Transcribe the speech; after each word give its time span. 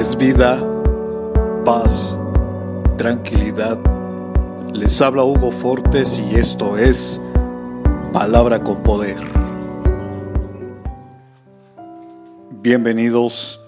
es 0.00 0.16
vida, 0.16 0.58
paz, 1.66 2.18
tranquilidad. 2.96 3.78
Les 4.72 4.98
habla 5.02 5.24
Hugo 5.24 5.50
Fortes 5.50 6.18
y 6.18 6.36
esto 6.36 6.78
es 6.78 7.20
Palabra 8.10 8.64
con 8.64 8.82
Poder. 8.82 9.18
Bienvenidos, 12.62 13.62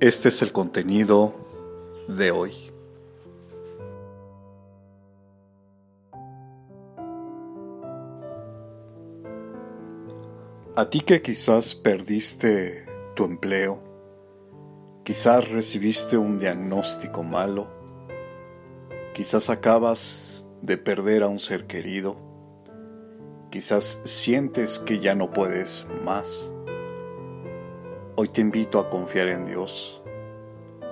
este 0.00 0.30
es 0.30 0.42
el 0.42 0.50
contenido 0.50 1.36
de 2.08 2.32
hoy. 2.32 2.52
A 10.74 10.90
ti 10.90 11.00
que 11.02 11.22
quizás 11.22 11.76
perdiste 11.76 12.86
tu 13.14 13.24
empleo, 13.24 13.85
quizás 15.06 15.48
recibiste 15.48 16.18
un 16.18 16.36
diagnóstico 16.36 17.22
malo, 17.22 17.68
quizás 19.14 19.50
acabas 19.50 20.48
de 20.62 20.76
perder 20.76 21.22
a 21.22 21.28
un 21.28 21.38
ser 21.38 21.68
querido, 21.68 22.16
quizás 23.48 24.00
sientes 24.04 24.80
que 24.80 24.98
ya 24.98 25.14
no 25.14 25.30
puedes 25.30 25.86
más. 26.04 26.52
Hoy 28.16 28.30
te 28.30 28.40
invito 28.40 28.80
a 28.80 28.90
confiar 28.90 29.28
en 29.28 29.46
Dios, 29.46 30.02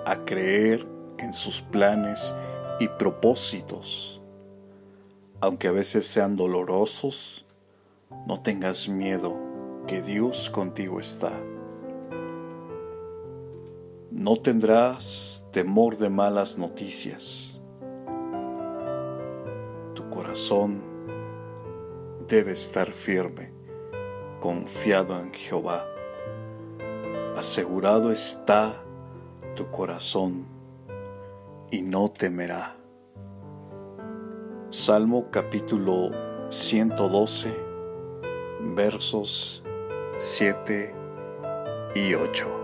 a 0.06 0.24
creer 0.24 0.86
en 1.18 1.32
sus 1.32 1.60
planes 1.60 2.36
y 2.78 2.86
propósitos. 2.86 4.22
Aunque 5.40 5.66
a 5.66 5.72
veces 5.72 6.06
sean 6.06 6.36
dolorosos, 6.36 7.46
no 8.28 8.42
tengas 8.42 8.88
miedo 8.88 9.36
que 9.88 10.02
Dios 10.02 10.50
contigo 10.50 11.00
está. 11.00 11.32
No 14.24 14.36
tendrás 14.36 15.46
temor 15.52 15.98
de 15.98 16.08
malas 16.08 16.56
noticias. 16.56 17.60
Tu 19.94 20.08
corazón 20.08 20.80
debe 22.26 22.52
estar 22.52 22.90
firme, 22.90 23.52
confiado 24.40 25.20
en 25.20 25.30
Jehová. 25.30 25.84
Asegurado 27.36 28.10
está 28.10 28.82
tu 29.54 29.70
corazón 29.70 30.46
y 31.70 31.82
no 31.82 32.10
temerá. 32.10 32.78
Salmo 34.70 35.28
capítulo 35.30 36.12
112, 36.48 37.54
versos 38.74 39.62
7 40.16 40.94
y 41.94 42.14
8. 42.14 42.63